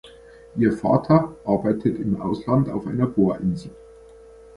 Ihr 0.55 0.73
Vater 0.73 1.35
arbeitet 1.45 1.99
im 1.99 2.19
Ausland 2.19 2.69
auf 2.69 2.87
einer 2.87 3.05
Bohrinsel. 3.05 3.69